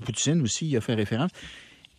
Poutine 0.04 0.40
aussi, 0.42 0.66
il 0.68 0.76
a 0.76 0.80
fait 0.80 0.94
référence, 0.94 1.30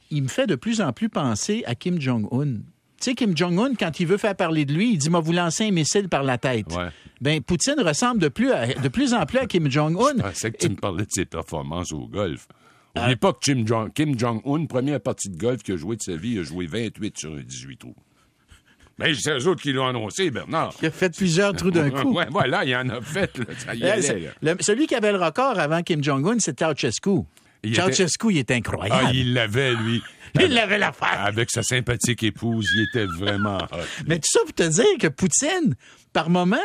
il 0.10 0.24
me 0.24 0.28
fait 0.28 0.48
de 0.48 0.56
plus 0.56 0.82
en 0.82 0.94
plus 0.94 1.10
penser 1.10 1.64
à 1.66 1.76
Kim 1.76 2.00
Jong-un. 2.00 2.60
Tu 3.00 3.12
sais, 3.12 3.16
Kim 3.16 3.38
Jong-un, 3.38 3.76
quand 3.76 4.00
il 4.00 4.08
veut 4.08 4.18
faire 4.18 4.36
parler 4.36 4.66
de 4.66 4.74
lui, 4.74 4.94
il 4.94 4.98
dit, 4.98 5.10
m'a 5.10 5.20
vous 5.20 5.32
lancer 5.32 5.66
un 5.68 5.72
missile 5.72 6.10
par 6.10 6.24
la 6.24 6.38
tête. 6.38 6.66
Ouais. 6.76 6.90
Ben, 7.22 7.42
Poutine 7.42 7.80
ressemble 7.80 8.20
de 8.20 8.28
plus, 8.28 8.52
à- 8.52 8.68
de 8.74 8.88
plus 8.88 9.14
en 9.14 9.26
plus 9.26 9.38
à 9.40 9.46
Kim 9.46 9.70
Jong-un. 9.70 10.14
Je 10.18 10.22
pensais 10.24 10.52
que 10.52 10.58
tu 10.58 10.70
me 10.70 10.76
parlais 10.76 11.04
de 11.06 11.12
ses 11.12 11.26
performances 11.26 11.92
au 11.94 12.08
golf. 12.08 12.48
Ah. 12.96 13.02
N'oubliez 13.02 13.16
pas 13.18 13.34
que 13.34 13.40
Kim 13.44 13.68
Jong- 13.68 13.94
Kim 13.94 14.18
Jong-un, 14.18 14.66
première 14.66 15.00
partie 15.00 15.30
de 15.30 15.38
golf 15.38 15.62
qu'il 15.62 15.76
a 15.76 15.78
joué 15.78 15.96
de 15.96 16.02
sa 16.02 16.16
vie, 16.16 16.32
il 16.34 16.40
a 16.40 16.44
joué 16.44 16.66
28 16.66 17.18
sur 17.18 17.34
un 17.34 17.42
18 17.42 17.78
trous. 17.78 17.96
Mais 19.00 19.14
c'est 19.14 19.38
eux 19.38 19.48
autres 19.48 19.62
qui 19.62 19.72
l'ont 19.74 19.86
annoncé, 19.86 20.32
Bernard. 20.32 20.74
Il 20.82 20.88
a 20.88 20.92
fait 20.92 21.16
plusieurs 21.16 21.54
trous 21.54 21.70
d'un 21.70 21.92
coup. 21.92 22.14
Ouais, 22.16 22.26
voilà, 22.32 22.66
il 22.66 22.76
en 22.76 22.90
a 22.90 23.00
fait. 23.00 23.38
Là, 23.38 23.46
ça 23.60 23.76
y 23.76 23.84
allait, 23.84 24.02
c'est- 24.02 24.20
là. 24.20 24.32
le- 24.42 24.58
celui 24.62 24.88
qui 24.88 24.96
avait 24.96 25.12
le 25.12 25.20
record 25.20 25.60
avant 25.60 25.84
Kim 25.84 26.04
Jong-un, 26.04 26.40
c'était 26.40 26.66
Ceausescu. 26.66 27.20
Il 27.64 27.72
était- 27.74 27.82
Ceausescu, 27.92 28.32
il 28.32 28.38
est 28.38 28.52
incroyable. 28.52 29.04
Ah, 29.08 29.12
il 29.14 29.34
l'avait, 29.34 29.74
lui. 29.74 30.02
Il 30.40 30.58
avait 30.58 30.78
l'affaire. 30.78 31.22
Avec 31.26 31.50
sa 31.50 31.64
sympathique 31.64 32.22
épouse, 32.22 32.70
il 32.76 32.84
était 32.84 33.06
vraiment 33.06 33.58
hot. 33.58 33.78
Mais 34.08 34.18
tout 34.18 34.28
ça 34.30 34.40
pour 34.44 34.54
te 34.54 34.64
dire 34.70 34.86
que 35.00 35.08
Poutine, 35.08 35.76
par 36.14 36.30
moment, 36.30 36.58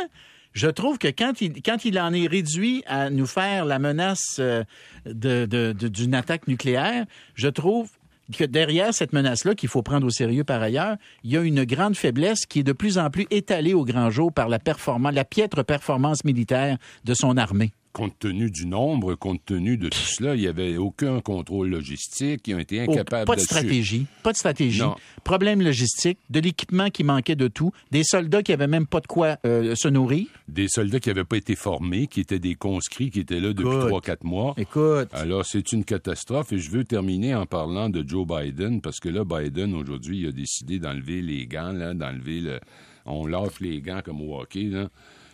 je 0.53 0.67
trouve 0.67 0.99
que 0.99 1.08
quand 1.08 1.41
il, 1.41 1.63
quand 1.63 1.84
il 1.87 1.99
en 1.99 2.13
est 2.13 2.27
réduit 2.27 2.82
à 2.87 3.08
nous 3.08 3.25
faire 3.27 3.65
la 3.65 3.79
menace 3.79 4.37
euh, 4.41 4.65
de, 5.06 5.46
de- 5.46 5.72
de- 5.79 5.89
d'une 5.89 6.15
attaque 6.15 6.49
nucléaire, 6.49 7.06
je 7.34 7.49
trouve 7.49 7.89
que 8.37 8.44
derrière 8.44 8.93
cette 8.93 9.13
menace-là, 9.15 9.55
qu'il 9.55 9.69
faut 9.70 9.82
prendre 9.82 10.06
au 10.06 10.11
sérieux 10.11 10.44
par 10.44 10.61
ailleurs, 10.61 10.96
il 11.25 11.31
y 11.31 11.37
a 11.39 11.41
une 11.41 11.65
grande 11.65 11.96
faiblesse 11.96 12.44
qui 12.44 12.58
est 12.61 12.65
de 12.65 12.72
plus 12.72 12.99
en 12.99 13.08
plus 13.11 13.27
étalée 13.31 13.75
au 13.75 13.84
grand 13.84 14.11
jour 14.11 14.32
par 14.32 14.49
la 14.49 14.58
performance, 14.58 15.15
la 15.15 15.25
piètre 15.25 15.65
performance 15.65 16.25
militaire 16.25 16.77
de 17.05 17.15
son 17.15 17.37
armée. 17.39 17.72
Compte 17.93 18.19
tenu 18.19 18.51
du 18.51 18.65
nombre, 18.67 19.15
compte 19.17 19.44
tenu 19.44 19.77
de 19.77 19.91
tout 19.91 19.99
cela, 19.99 20.34
il 20.34 20.41
n'y 20.41 20.46
avait 20.46 20.79
aucun 20.79 21.20
contrôle 21.20 21.69
logistique. 21.69 22.49
Ils 22.49 22.55
ont 22.55 22.58
été 22.58 22.82
Oh, 22.87 22.91
incapables 22.93 23.27
pas 23.27 23.37
de 23.37 23.41
stratégie, 23.41 24.06
pas 24.22 24.32
de 24.32 24.37
stratégie. 24.39 24.81
Non. 24.81 24.96
Problème 25.25 25.61
logistique, 25.61 26.19
de 26.31 26.41
l'équipement 26.41 26.89
qui 26.89 27.05
manquait 27.05 27.37
de 27.37 27.49
tout, 27.49 27.70
des 27.91 28.03
soldats 28.03 28.43
qui 28.43 28.53
avaient 28.55 28.67
même 28.67 28.87
pas 28.87 29.01
de 29.01 29.06
quoi 29.06 29.37
euh, 29.44 29.75
se 29.75 29.89
nourrir. 29.89 30.27
Des 30.49 30.69
soldats 30.69 31.01
qui 31.01 31.11
n'avaient 31.11 31.25
pas 31.25 31.37
été 31.37 31.55
formés, 31.55 32.06
qui 32.06 32.20
étaient 32.20 32.39
des 32.39 32.55
conscrits, 32.55 33.11
qui 33.11 33.20
étaient 33.20 33.41
là 33.41 33.53
depuis 33.53 33.69
Écoute. 33.69 34.06
3-4 34.06 34.17
mois. 34.22 34.55
Écoute, 34.56 35.08
Alors, 35.13 35.44
c'est 35.44 35.72
une 35.72 35.84
catastrophe 35.84 36.53
et 36.55 36.58
je 36.58 36.70
veux 36.70 36.84
terminer 36.84 37.34
en 37.34 37.44
parlant 37.44 37.91
de 37.91 38.03
Joe 38.08 38.27
Biden 38.27 38.81
parce 38.81 39.01
que 39.01 39.11
là, 39.11 39.25
Biden, 39.25 39.75
aujourd'hui, 39.75 40.20
il 40.20 40.29
a 40.29 40.32
décidé 40.32 40.79
d'enlever 40.79 41.20
les 41.20 41.46
gants, 41.46 41.72
là, 41.72 41.93
d'enlever 41.93 42.41
le. 42.41 42.58
On 43.05 43.27
lave 43.27 43.56
les 43.61 43.81
gants 43.82 44.01
comme 44.03 44.22
au 44.22 44.41
hockey, 44.41 44.65
là. 44.65 44.89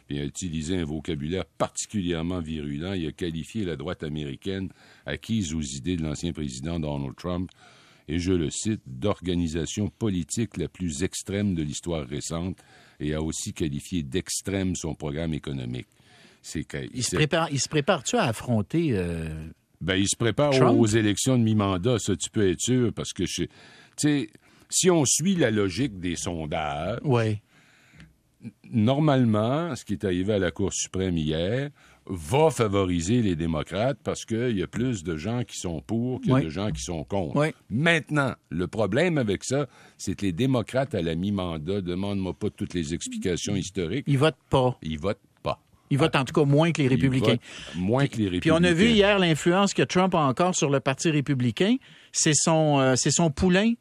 Puis 0.08 0.16
il 0.16 0.22
a 0.22 0.24
utilisé 0.24 0.78
un 0.78 0.84
vocabulaire 0.84 1.44
particulièrement 1.44 2.40
virulent. 2.40 2.94
Il 2.94 3.06
a 3.06 3.12
qualifié 3.12 3.64
la 3.64 3.76
droite 3.76 4.02
américaine, 4.02 4.70
acquise 5.04 5.54
aux 5.54 5.60
idées 5.60 5.96
de 5.96 6.02
l'ancien 6.02 6.32
président 6.32 6.80
Donald 6.80 7.14
Trump, 7.14 7.50
et 8.08 8.18
je 8.18 8.32
le 8.32 8.48
cite, 8.48 8.80
d'organisation 8.86 9.88
politique 9.90 10.56
la 10.56 10.66
plus 10.68 11.02
extrême 11.02 11.54
de 11.54 11.62
l'histoire 11.62 12.06
récente, 12.08 12.56
et 13.00 13.12
a 13.12 13.20
aussi 13.22 13.52
qualifié 13.52 14.02
d'extrême 14.02 14.74
son 14.74 14.94
programme 14.94 15.34
économique. 15.34 15.86
C'est 16.40 16.66
il 16.94 17.04
se 17.04 17.14
prépare, 17.16 17.48
il 17.52 17.60
se 17.60 17.68
prépare-tu 17.68 18.16
à 18.16 18.22
affronter 18.24 18.92
euh, 18.92 19.28
ben, 19.82 19.96
il 19.96 20.08
se 20.08 20.16
prépare 20.16 20.50
Trump? 20.52 20.78
aux 20.80 20.86
élections 20.86 21.36
de 21.36 21.42
mi-mandat, 21.42 21.98
ça, 21.98 22.16
tu 22.16 22.30
peux 22.30 22.48
être 22.48 22.60
sûr, 22.60 22.94
parce 22.94 23.12
que, 23.12 23.24
je- 23.26 23.44
si 24.70 24.90
on 24.90 25.04
suit 25.04 25.34
la 25.34 25.50
logique 25.50 25.98
des 26.00 26.16
sondages, 26.16 26.98
Ouais. 27.04 27.42
Normalement, 28.70 29.74
ce 29.76 29.84
qui 29.84 29.94
est 29.94 30.04
arrivé 30.04 30.34
à 30.34 30.38
la 30.38 30.50
Cour 30.50 30.72
suprême 30.72 31.16
hier 31.16 31.70
va 32.06 32.50
favoriser 32.50 33.20
les 33.20 33.36
démocrates 33.36 33.98
parce 34.02 34.24
qu'il 34.24 34.56
y 34.56 34.62
a 34.62 34.66
plus 34.66 35.04
de 35.04 35.16
gens 35.16 35.44
qui 35.44 35.58
sont 35.58 35.82
pour 35.82 36.20
que 36.22 36.30
Oui. 36.30 36.44
de 36.44 36.48
gens 36.48 36.70
qui 36.70 36.82
sont 36.82 37.04
contre. 37.04 37.36
Oui. 37.36 37.48
Maintenant, 37.68 38.32
le 38.48 38.66
problème 38.66 39.18
avec 39.18 39.44
ça, 39.44 39.66
c'est 39.98 40.14
que 40.14 40.24
les 40.24 40.32
démocrates 40.32 40.94
à 40.94 41.02
la 41.02 41.14
mi-mandat, 41.14 41.82
demande-moi 41.82 42.32
pas 42.32 42.48
toutes 42.48 42.72
les 42.72 42.94
explications 42.94 43.54
historiques, 43.56 44.04
Ils 44.06 44.16
votent 44.18 44.36
pas. 44.48 44.78
ils 44.82 44.98
votent 44.98 45.18
pas. 45.42 45.60
Ils 45.90 45.98
votent 45.98 46.16
en 46.16 46.24
tout 46.24 46.32
cas 46.32 46.44
moins 46.46 46.72
que 46.72 46.80
les 46.80 46.88
républicains. 46.88 47.36
moins 47.76 48.06
que 48.06 48.16
les 48.16 48.24
républicains. 48.24 48.40
Puis 48.40 48.52
on 48.52 48.64
a 48.64 48.72
vu 48.72 48.88
hier 48.88 49.18
l'influence 49.18 49.74
que 49.74 49.82
Trump 49.82 50.14
a 50.14 50.20
encore 50.20 50.54
sur 50.54 50.70
le 50.70 50.80
Parti 50.80 51.10
républicain. 51.10 51.76
C'est 52.12 52.34
son, 52.34 52.78
euh, 52.80 52.94
c'est 52.96 53.10
son 53.10 53.30
poulain 53.30 53.74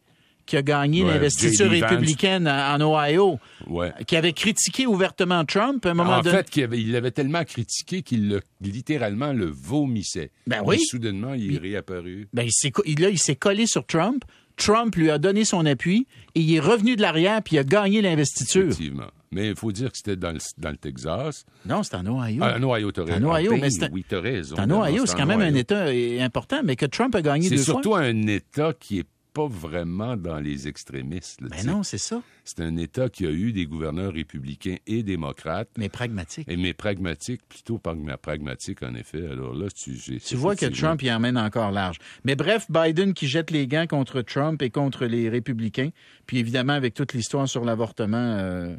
qui 0.47 0.57
a 0.57 0.63
gagné 0.63 1.03
Ouais, 1.03 1.11
l'investiture 1.13 1.69
républicaine 1.69 2.47
en 2.47 2.77
en 2.81 2.81
Ohio, 2.81 3.39
Ouais. 3.67 3.91
qui 4.07 4.15
avait 4.15 4.33
critiqué 4.33 4.87
ouvertement 4.87 5.45
Trump 5.45 5.85
à 5.85 5.91
un 5.91 5.93
moment 5.93 6.13
En 6.17 6.21
donné. 6.21 6.37
fait, 6.37 6.49
qu'il 6.49 6.63
avait- 6.63 6.79
il 6.81 6.91
l'avait 6.91 7.11
tellement 7.11 7.43
critiqué 7.43 8.01
qu'il 8.01 8.29
le- 8.29 8.41
littéralement 8.61 9.33
le 9.33 9.45
vomissait. 9.45 10.31
Ben 10.47 10.61
oui. 10.65 10.77
Et 10.77 10.79
soudainement, 10.79 11.33
il 11.35 11.55
est 11.55 11.59
réapparu. 11.59 12.27
Ben, 12.33 12.43
il 12.43 12.51
s'est, 12.51 12.71
co- 12.71 12.83
il- 12.85 12.99
là, 12.99 13.09
il 13.09 13.19
s'est 13.19 13.35
collé 13.35 13.67
sur 13.67 13.85
Trump. 13.85 14.23
Trump 14.55 14.95
lui 14.95 15.11
a 15.11 15.19
donné 15.19 15.45
son 15.45 15.65
appui 15.67 16.07
et 16.33 16.39
il 16.41 16.55
est 16.55 16.59
revenu 16.59 16.95
de 16.95 17.01
l'arrière 17.03 17.43
puis 17.43 17.57
il 17.57 17.59
a 17.59 17.63
gagné 17.63 18.01
l'investiture. 18.01 18.63
Effectivement. 18.63 19.05
Mais 19.29 19.49
il 19.49 19.55
faut 19.55 19.71
dire 19.73 19.91
que 19.91 19.97
c'était 19.97 20.15
dans 20.15 20.31
le, 20.31 20.39
dans 20.57 20.69
le 20.71 20.77
Texas. 20.77 21.45
Non, 21.65 21.83
c'est 21.83 21.95
en 21.95 22.05
Ohio. 22.07 22.41
Ah, 22.41 22.57
en 22.57 22.63
Ohio, 22.63 22.91
t'as 22.93 23.01
En 23.01 23.05
raison. 23.05 23.33
Ohio, 23.35 23.51
Ah, 23.53 23.57
mais 23.61 23.69
c'est 23.69 23.83
un- 23.83 23.89
Oui, 23.91 24.05
t'as 24.07 24.21
raison. 24.21 24.55
c'est 24.55 24.61
en 24.61 24.71
Ohio, 24.71 25.05
c'est 25.05 25.13
en 25.13 25.17
quand 25.17 25.25
même 25.25 25.41
un. 25.41 25.53
État 25.53 25.87
euh, 25.87 26.21
important, 26.21 26.61
mais 26.63 26.75
que 26.77 26.85
Trump 26.85 27.13
a 27.13 27.21
gagné 27.21 27.49
C'est 27.49 27.57
deux 27.57 27.61
surtout 27.63 27.89
fois. 27.89 27.99
un 27.99 28.25
État 28.27 28.71
qui 28.79 28.99
est 28.99 29.05
pas 29.37 29.47
vraiment 29.47 30.17
dans 30.17 30.39
les 30.39 30.67
extrémistes. 30.67 31.41
là, 31.41 31.47
Ben 31.51 31.59
sais. 31.59 31.67
non, 31.67 31.83
c'est 31.83 31.97
ça. 31.97 32.21
C'est 32.43 32.59
un 32.61 32.75
État 32.77 33.07
qui 33.09 33.25
a 33.25 33.29
eu 33.31 33.51
des 33.53 33.65
gouverneurs 33.65 34.13
républicains 34.13 34.77
et 34.87 35.03
démocrates, 35.03 35.69
Mais 35.77 35.89
pragmatique. 35.89 36.47
et 36.49 36.57
mais 36.57 36.73
pragmatiques, 36.73 37.41
plutôt 37.47 37.77
pragma- 37.77 38.17
pragmatiques, 38.17 38.81
en 38.83 38.95
effet. 38.95 39.25
Alors 39.27 39.53
là, 39.53 39.67
tu, 39.69 39.95
Tu 40.19 40.35
vois 40.35 40.55
que 40.55 40.65
Trump 40.65 41.01
y 41.03 41.11
emmène 41.11 41.37
encore 41.37 41.71
large. 41.71 41.97
Mais 42.23 42.35
bref, 42.35 42.65
Biden 42.69 43.13
qui 43.13 43.27
jette 43.27 43.51
les 43.51 43.67
gants 43.67 43.87
contre 43.87 44.21
Trump 44.21 44.61
et 44.61 44.69
contre 44.69 45.05
les 45.05 45.29
républicains, 45.29 45.89
puis 46.25 46.39
évidemment 46.39 46.73
avec 46.73 46.93
toute 46.93 47.13
l'histoire 47.13 47.47
sur 47.47 47.63
l'avortement. 47.63 48.17
euh, 48.39 48.75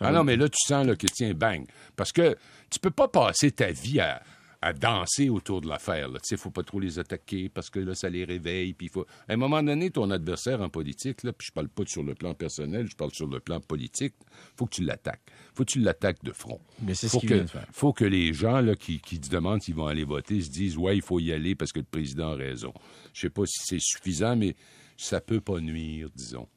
Ah 0.00 0.12
non, 0.12 0.24
mais 0.24 0.36
là, 0.36 0.48
tu 0.48 0.58
sens 0.66 0.86
là, 0.86 0.96
que 0.96 1.06
tiens, 1.06 1.34
bang. 1.34 1.64
Parce 1.96 2.10
que 2.12 2.36
tu 2.70 2.78
peux 2.80 2.90
pas 2.90 3.06
passer 3.08 3.50
ta 3.50 3.70
vie 3.70 4.00
à, 4.00 4.22
à 4.62 4.72
danser 4.72 5.30
autour 5.30 5.60
de 5.60 5.68
l'affaire. 5.68 6.08
Tu 6.12 6.18
sais, 6.22 6.36
faut 6.36 6.50
pas 6.50 6.62
trop 6.62 6.80
les 6.80 6.98
attaquer 6.98 7.48
parce 7.48 7.70
que 7.70 7.80
là, 7.80 7.94
ça 7.94 8.10
les 8.10 8.24
réveille. 8.24 8.74
Puis 8.74 8.88
il 8.88 8.90
faut... 8.90 9.06
À 9.28 9.32
un 9.32 9.36
moment 9.36 9.62
donné, 9.62 9.90
ton 9.90 10.10
adversaire 10.10 10.60
en 10.60 10.68
politique, 10.68 11.22
là, 11.22 11.32
puis 11.32 11.48
je 11.48 11.52
parle 11.52 11.68
pas 11.68 11.84
sur 11.86 12.02
le 12.02 12.14
plan 12.14 12.34
personnel, 12.34 12.86
je 12.90 12.96
parle 12.96 13.12
sur 13.12 13.26
le 13.26 13.40
plan 13.40 13.60
politique, 13.60 14.14
faut 14.56 14.66
que 14.66 14.74
tu 14.74 14.84
l'attaques. 14.84 15.30
faut 15.54 15.64
que 15.64 15.70
tu 15.70 15.80
l'attaques 15.80 16.22
de 16.22 16.32
front. 16.32 16.60
Mais 16.82 16.94
c'est 16.94 17.08
ce 17.08 17.12
faut 17.12 17.20
qu'il 17.20 17.28
que, 17.30 17.34
vient 17.34 17.44
de 17.44 17.50
faire. 17.50 17.66
faut 17.72 17.92
que 17.92 18.04
les 18.04 18.34
gens 18.34 18.60
là, 18.60 18.74
qui, 18.76 19.00
qui 19.00 19.16
se 19.16 19.30
demandent 19.30 19.62
s'ils 19.62 19.74
vont 19.74 19.86
aller 19.86 20.04
voter 20.04 20.40
se 20.42 20.50
disent 20.50 20.76
Ouais, 20.76 20.96
il 20.96 21.02
faut 21.02 21.20
y 21.20 21.32
aller 21.32 21.54
parce 21.54 21.72
que 21.72 21.80
le 21.80 21.86
président 21.86 22.32
a 22.32 22.36
raison. 22.36 22.74
Je 23.14 23.22
sais 23.22 23.30
pas 23.30 23.46
si 23.46 23.60
c'est 23.64 23.80
suffisant, 23.80 24.36
mais 24.36 24.54
ça 24.96 25.20
peut 25.20 25.40
pas 25.40 25.60
nuire, 25.60 26.08
disons. 26.14 26.48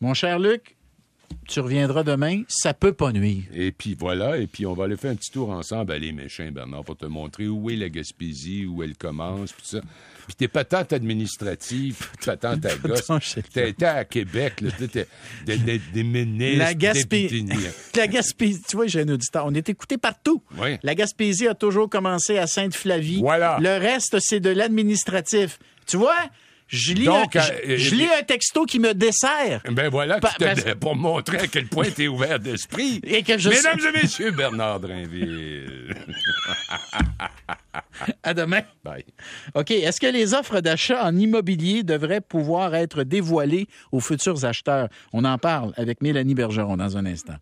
Mon 0.00 0.14
cher 0.14 0.38
Luc, 0.38 0.78
tu 1.48 1.60
reviendras 1.60 2.04
demain. 2.04 2.42
Ça 2.48 2.74
peut 2.74 2.92
pas 2.92 3.12
nuire. 3.12 3.44
Et 3.52 3.72
puis 3.72 3.96
voilà, 3.98 4.38
et 4.38 4.46
puis 4.46 4.66
on 4.66 4.74
va 4.74 4.84
aller 4.84 4.96
faire 4.96 5.10
un 5.10 5.16
petit 5.16 5.32
tour 5.32 5.50
ensemble 5.50 5.92
à 5.92 5.98
les 5.98 6.12
méchants, 6.12 6.48
Bernard, 6.52 6.84
pour 6.84 6.96
te 6.96 7.06
montrer 7.06 7.48
où 7.48 7.70
est 7.70 7.76
la 7.76 7.88
Gaspésie, 7.88 8.66
où 8.66 8.82
elle 8.82 8.96
commence, 8.96 9.52
puis 9.52 9.66
ça. 9.66 9.80
Puis 10.26 10.36
tes 10.36 10.48
patentes 10.48 10.92
administratives, 10.92 12.08
patentes 12.24 12.64
à 12.64 12.76
gosse, 12.88 13.36
été 13.36 13.84
à 13.84 14.04
Québec, 14.04 14.60
là, 14.60 14.70
t'étais 14.70 15.08
des, 15.44 15.58
des, 15.58 15.80
des 15.92 16.02
ministres, 16.04 16.58
La 16.58 16.72
des 16.72 16.78
Gaspésie. 16.78 17.46
La 17.96 18.06
Gaspésie, 18.06 18.62
tu 18.68 18.76
vois, 18.76 18.86
j'ai 18.86 19.00
un 19.00 19.08
auditeur. 19.08 19.44
On 19.46 19.54
est 19.54 19.68
écouté 19.68 19.98
partout. 19.98 20.42
Oui. 20.56 20.78
La 20.84 20.94
Gaspésie 20.94 21.48
a 21.48 21.54
toujours 21.54 21.90
commencé 21.90 22.38
à 22.38 22.46
Sainte-Flavie. 22.46 23.20
Voilà. 23.20 23.58
Le 23.60 23.76
reste, 23.78 24.18
c'est 24.20 24.40
de 24.40 24.50
l'administratif. 24.50 25.58
Tu 25.86 25.96
vois, 25.96 26.30
je 26.70 26.94
lis, 26.94 27.04
Donc, 27.04 27.34
un, 27.36 27.40
euh, 27.40 27.60
je, 27.70 27.76
je 27.76 27.94
lis 27.96 28.06
un 28.18 28.22
texto 28.22 28.64
qui 28.64 28.78
me 28.78 28.94
dessert. 28.94 29.60
Ben 29.70 29.88
voilà, 29.90 30.20
Pa- 30.20 30.30
te- 30.38 30.74
pour 30.74 30.94
montrer 30.94 31.38
à 31.38 31.46
quel 31.48 31.66
point 31.66 31.90
t'es 31.90 32.06
ouvert 32.08 32.38
d'esprit. 32.38 33.00
Et 33.04 33.22
que 33.24 33.36
je 33.38 33.48
Mesdames 33.50 33.80
et 33.88 34.02
messieurs, 34.02 34.30
Bernard 34.30 34.78
Drainville. 34.80 35.94
À 38.22 38.34
demain. 38.34 38.62
Bye. 38.84 39.04
OK. 39.54 39.70
Est-ce 39.70 40.00
que 40.00 40.06
les 40.06 40.32
offres 40.34 40.60
d'achat 40.60 41.04
en 41.04 41.16
immobilier 41.16 41.82
devraient 41.82 42.20
pouvoir 42.20 42.74
être 42.74 43.02
dévoilées 43.04 43.66
aux 43.92 44.00
futurs 44.00 44.44
acheteurs? 44.44 44.88
On 45.12 45.24
en 45.24 45.38
parle 45.38 45.72
avec 45.76 46.00
Mélanie 46.00 46.34
Bergeron 46.34 46.76
dans 46.76 46.96
un 46.96 47.04
instant. 47.06 47.36